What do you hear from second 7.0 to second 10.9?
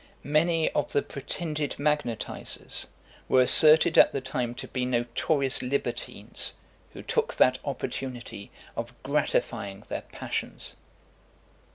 took that opportunity of gratifying their passions.